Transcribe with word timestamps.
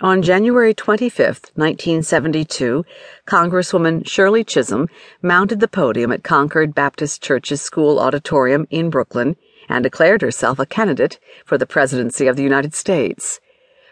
On 0.00 0.22
January 0.22 0.72
25, 0.72 1.52
1972, 1.54 2.84
Congresswoman 3.26 4.08
Shirley 4.08 4.42
Chisholm 4.42 4.88
mounted 5.20 5.60
the 5.60 5.68
podium 5.68 6.10
at 6.10 6.24
Concord 6.24 6.74
Baptist 6.74 7.22
Church's 7.22 7.60
school 7.60 8.00
auditorium 8.00 8.66
in 8.70 8.88
Brooklyn 8.88 9.36
and 9.68 9.84
declared 9.84 10.22
herself 10.22 10.58
a 10.58 10.66
candidate 10.66 11.20
for 11.44 11.58
the 11.58 11.66
presidency 11.66 12.26
of 12.26 12.36
the 12.36 12.42
United 12.42 12.74
States. 12.74 13.38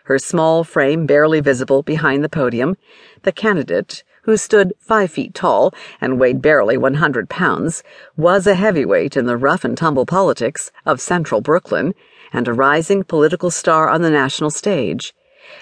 Her 0.05 0.19
small 0.19 0.65
frame 0.65 1.07
barely 1.07 1.41
visible 1.41 1.83
behind 1.83 2.25
the 2.25 2.31
podium, 2.31 2.77
the 3.23 3.31
candidate, 3.31 4.03
who 4.23 4.37
stood 4.39 4.73
five 4.81 5.13
feet 5.13 5.35
tall 5.35 5.73
and 6.01 6.19
weighed 6.19 6.43
barely 6.43 6.79
100 6.79 7.29
pounds, 7.29 7.85
was 8.17 8.47
a 8.47 8.55
heavyweight 8.55 9.19
in 9.19 9.27
the 9.27 9.37
rough 9.37 9.65
and 9.65 9.77
tumble 9.77 10.07
politics 10.07 10.73
of 10.87 11.01
central 11.01 11.43
Brooklyn 11.43 11.95
and 12.33 12.49
a 12.49 12.55
rising 12.55 13.05
political 13.05 13.51
star 13.51 13.89
on 13.89 14.03
the 14.03 14.11
national 14.11 14.51
stage. 14.51 15.15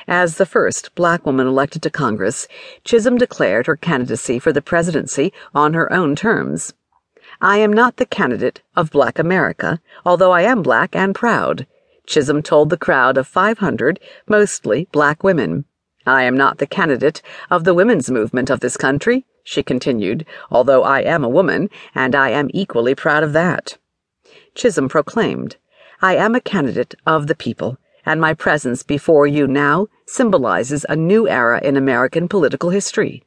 As 0.06 0.36
the 0.36 0.46
first 0.46 0.94
black 0.94 1.24
woman 1.24 1.46
elected 1.46 1.82
to 1.82 1.90
Congress, 1.90 2.46
Chisholm 2.84 3.16
declared 3.16 3.66
her 3.66 3.76
candidacy 3.76 4.38
for 4.38 4.52
the 4.52 4.60
presidency 4.60 5.32
on 5.54 5.74
her 5.74 5.92
own 5.92 6.14
terms. 6.14 6.74
I 7.40 7.58
am 7.58 7.72
not 7.72 7.96
the 7.96 8.06
candidate 8.06 8.62
of 8.74 8.90
Black 8.90 9.18
America, 9.18 9.80
although 10.04 10.32
I 10.32 10.42
am 10.42 10.62
black 10.62 10.96
and 10.96 11.14
proud, 11.14 11.66
Chisholm 12.06 12.42
told 12.42 12.70
the 12.70 12.76
crowd 12.76 13.16
of 13.16 13.28
500, 13.28 14.00
mostly 14.26 14.88
black 14.92 15.22
women. 15.22 15.66
I 16.06 16.22
am 16.22 16.36
not 16.36 16.58
the 16.58 16.66
candidate 16.66 17.20
of 17.50 17.64
the 17.64 17.74
women's 17.74 18.10
movement 18.10 18.50
of 18.50 18.60
this 18.60 18.76
country, 18.76 19.26
she 19.44 19.62
continued, 19.62 20.26
although 20.50 20.82
I 20.82 21.00
am 21.00 21.22
a 21.22 21.28
woman, 21.28 21.68
and 21.94 22.14
I 22.14 22.30
am 22.30 22.50
equally 22.54 22.94
proud 22.94 23.22
of 23.22 23.34
that. 23.34 23.78
Chisholm 24.54 24.88
proclaimed, 24.88 25.56
I 26.00 26.16
am 26.16 26.34
a 26.34 26.40
candidate 26.40 26.94
of 27.06 27.26
the 27.26 27.34
people 27.34 27.78
and 28.08 28.22
my 28.22 28.32
presence 28.32 28.82
before 28.82 29.26
you 29.26 29.46
now 29.46 29.86
symbolizes 30.06 30.86
a 30.88 30.96
new 30.96 31.28
era 31.28 31.60
in 31.62 31.76
American 31.76 32.26
political 32.26 32.70
history. 32.70 33.22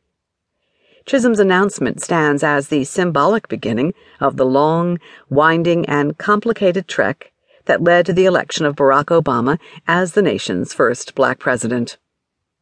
Chisholm's 1.05 1.39
announcement 1.39 2.01
stands 2.01 2.41
as 2.41 2.67
the 2.67 2.83
symbolic 2.83 3.47
beginning 3.47 3.93
of 4.19 4.37
the 4.37 4.45
long, 4.45 4.99
winding, 5.29 5.85
and 5.85 6.17
complicated 6.17 6.87
trek 6.87 7.31
that 7.65 7.83
led 7.83 8.07
to 8.07 8.13
the 8.13 8.25
election 8.25 8.65
of 8.65 8.75
Barack 8.75 9.21
Obama 9.21 9.59
as 9.87 10.13
the 10.13 10.21
nation's 10.23 10.73
first 10.73 11.13
black 11.13 11.37
president. 11.37 11.99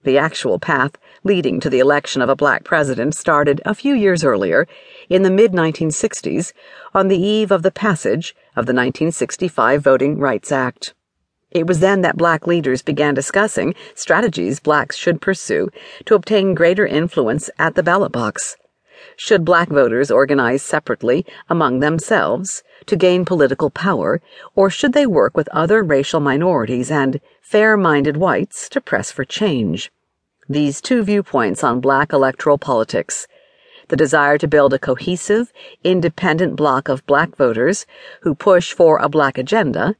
The 0.03 0.17
actual 0.17 0.59
path 0.59 0.97
leading 1.23 1.61
to 1.61 1.69
the 1.69 1.79
election 1.79 2.21
of 2.21 2.27
a 2.27 2.35
black 2.35 2.65
president 2.65 3.15
started 3.15 3.61
a 3.63 3.73
few 3.73 3.95
years 3.95 4.25
earlier, 4.25 4.67
in 5.09 5.23
the 5.23 5.31
mid 5.31 5.53
1960s, 5.53 6.51
on 6.93 7.07
the 7.07 7.17
eve 7.17 7.49
of 7.49 7.63
the 7.63 7.71
passage 7.71 8.35
of 8.57 8.65
the 8.65 8.73
1965 8.73 9.81
Voting 9.81 10.19
Rights 10.19 10.51
Act. 10.51 10.93
It 11.51 11.65
was 11.65 11.79
then 11.79 12.01
that 12.01 12.17
black 12.17 12.45
leaders 12.45 12.83
began 12.83 13.15
discussing 13.15 13.73
strategies 13.95 14.59
blacks 14.59 14.95
should 14.95 15.19
pursue 15.19 15.69
to 16.05 16.13
obtain 16.13 16.53
greater 16.53 16.85
influence 16.85 17.49
at 17.57 17.73
the 17.73 17.81
ballot 17.81 18.11
box. 18.11 18.55
Should 19.15 19.45
black 19.45 19.69
voters 19.69 20.11
organize 20.11 20.61
separately 20.61 21.25
among 21.49 21.79
themselves 21.79 22.63
to 22.85 22.95
gain 22.95 23.25
political 23.25 23.69
power, 23.69 24.21
or 24.55 24.69
should 24.69 24.93
they 24.93 25.07
work 25.07 25.35
with 25.35 25.49
other 25.49 25.81
racial 25.81 26.19
minorities 26.19 26.91
and 26.91 27.19
fair 27.41 27.77
minded 27.77 28.17
whites 28.17 28.69
to 28.69 28.81
press 28.81 29.11
for 29.11 29.25
change? 29.25 29.91
These 30.47 30.81
two 30.81 31.03
viewpoints 31.03 31.63
on 31.63 31.79
black 31.79 32.13
electoral 32.13 32.57
politics 32.57 33.27
the 33.89 33.95
desire 33.95 34.37
to 34.37 34.47
build 34.47 34.71
a 34.71 34.77
cohesive, 34.77 35.51
independent 35.83 36.55
bloc 36.55 36.89
of 36.89 37.05
black 37.07 37.35
voters 37.35 37.87
who 38.21 38.35
push 38.35 38.71
for 38.71 38.99
a 38.99 39.09
black 39.09 39.37
agenda 39.37 39.95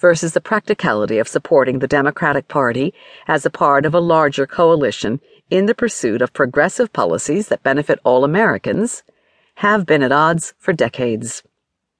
versus 0.00 0.32
the 0.32 0.40
practicality 0.40 1.18
of 1.18 1.28
supporting 1.28 1.78
the 1.78 1.86
Democratic 1.86 2.48
Party 2.48 2.94
as 3.28 3.44
a 3.44 3.50
part 3.50 3.84
of 3.84 3.94
a 3.94 4.00
larger 4.00 4.46
coalition 4.46 5.20
in 5.50 5.66
the 5.66 5.74
pursuit 5.74 6.22
of 6.22 6.32
progressive 6.32 6.92
policies 6.92 7.48
that 7.48 7.62
benefit 7.62 7.98
all 8.04 8.24
Americans, 8.24 9.02
have 9.56 9.84
been 9.84 10.02
at 10.02 10.12
odds 10.12 10.54
for 10.58 10.72
decades. 10.72 11.42